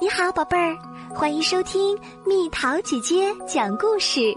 [0.00, 0.78] 你好，宝贝儿，
[1.12, 4.32] 欢迎收听蜜桃姐姐讲故事。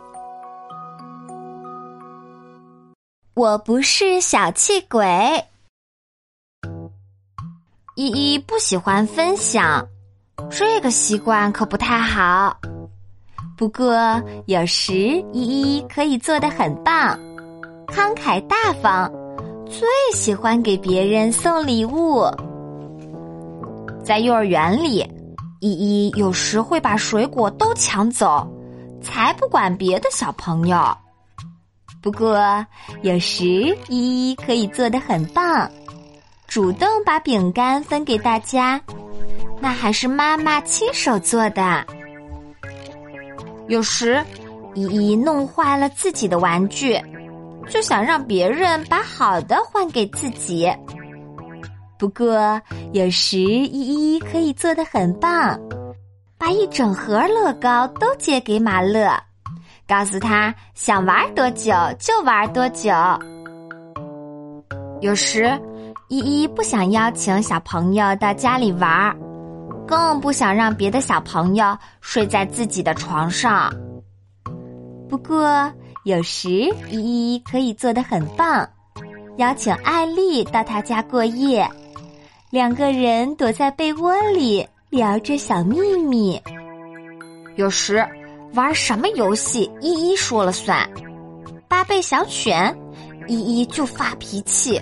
[3.36, 5.06] 我不是小气鬼。
[7.96, 9.88] 依依不喜欢分享，
[10.50, 12.58] 这个习惯可不太好。
[13.56, 14.94] 不过有时
[15.32, 17.16] 依依可以做的很棒，
[17.86, 19.12] 慷慨大方，
[19.68, 22.26] 最喜欢给别人送礼物。
[24.04, 25.08] 在幼儿园里。
[25.62, 28.46] 依依有时会把水果都抢走，
[29.02, 30.98] 才不管别的小朋友。
[32.02, 32.66] 不过
[33.04, 33.46] 有时
[33.88, 35.70] 依依可以做的很棒，
[36.48, 38.82] 主动把饼干分给大家，
[39.60, 41.86] 那还是妈妈亲手做的。
[43.68, 44.20] 有时
[44.74, 47.00] 依依弄坏了自己的玩具，
[47.70, 50.68] 就想让别人把好的还给自己。
[52.02, 52.60] 不过，
[52.94, 55.56] 有时依依可以做的很棒，
[56.36, 59.08] 把一整盒乐高都借给马乐，
[59.88, 62.90] 告诉他想玩多久就玩多久。
[65.00, 65.56] 有时，
[66.08, 69.16] 依依不想邀请小朋友到家里玩，
[69.88, 73.72] 更不想让别的小朋友睡在自己的床上。
[75.08, 75.72] 不过，
[76.06, 76.50] 有时
[76.90, 78.68] 依依可以做的很棒，
[79.38, 81.70] 邀请艾丽到他家过夜。
[82.52, 86.40] 两个人躲在被窝里聊着小秘密。
[87.56, 88.06] 有时
[88.56, 90.90] 玩什么游戏，依依说了算。
[91.70, 92.78] 八倍小犬，
[93.26, 94.82] 依依就发脾气。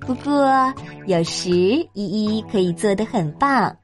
[0.00, 0.72] 不过
[1.06, 3.76] 有时依依可以做得很棒，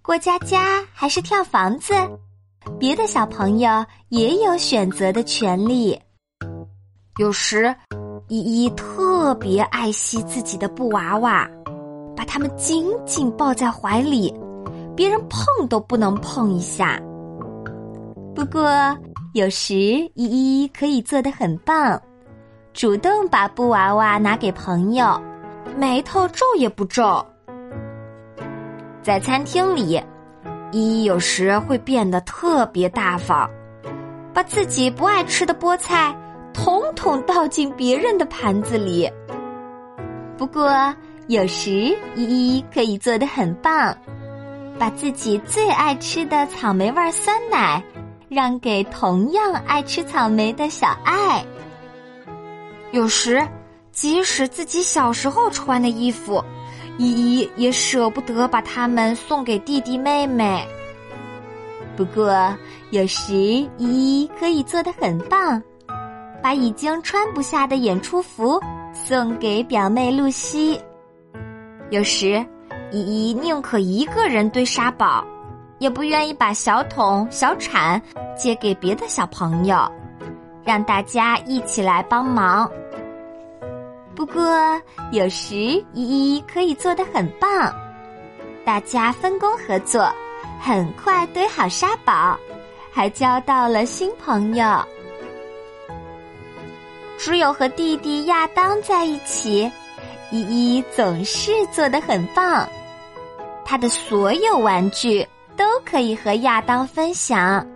[0.00, 1.92] 过家家还是跳房子，
[2.80, 6.00] 别的小朋友也有选择的权利。
[7.18, 7.76] 有时
[8.28, 11.46] 依依特别爱惜自己的布娃娃。
[12.16, 14.32] 把他们紧紧抱在怀里，
[14.94, 17.00] 别人碰都不能碰一下。
[18.34, 18.96] 不过
[19.34, 22.00] 有时依依可以做得很棒，
[22.72, 25.20] 主动把布娃娃拿给朋友，
[25.76, 27.24] 眉头皱也不皱。
[29.02, 30.00] 在餐厅里，
[30.70, 33.48] 依依有时会变得特别大方，
[34.32, 36.14] 把自己不爱吃的菠菜
[36.52, 39.10] 统统倒进别人的盘子里。
[40.36, 40.94] 不过。
[41.28, 43.96] 有时依依可以做的很棒，
[44.78, 47.82] 把自己最爱吃的草莓味酸奶
[48.28, 51.44] 让给同样爱吃草莓的小爱。
[52.90, 53.46] 有时，
[53.92, 56.42] 即使自己小时候穿的衣服，
[56.98, 60.66] 依依也舍不得把它们送给弟弟妹妹。
[61.96, 62.54] 不过，
[62.90, 65.62] 有时依依可以做的很棒，
[66.42, 68.60] 把已经穿不下的演出服
[68.92, 70.78] 送给表妹露西。
[71.92, 72.42] 有时，
[72.90, 75.22] 依依宁可一个人堆沙堡，
[75.78, 78.00] 也不愿意把小桶、小铲
[78.34, 79.76] 借给别的小朋友，
[80.64, 82.66] 让大家一起来帮忙。
[84.14, 87.70] 不过，有时依依可以做得很棒，
[88.64, 90.10] 大家分工合作，
[90.58, 92.38] 很快堆好沙堡，
[92.90, 94.82] 还交到了新朋友。
[97.18, 99.70] 只有和弟弟亚当在一起。
[100.32, 102.66] 依依总是做得很棒，
[103.66, 105.26] 他的所有玩具
[105.58, 107.66] 都可以和亚当分享，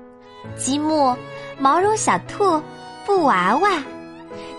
[0.56, 1.14] 积木、
[1.58, 2.58] 毛绒小兔、
[3.04, 3.70] 布娃娃，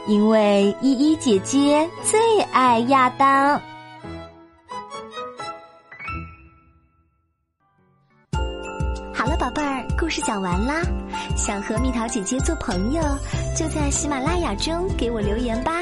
[0.05, 3.59] 因为依依姐姐最爱亚当。
[9.11, 10.83] 好了，宝贝儿，故事讲完啦。
[11.35, 13.01] 想和蜜桃姐姐做朋友，
[13.55, 15.81] 就在喜马拉雅中给我留言吧。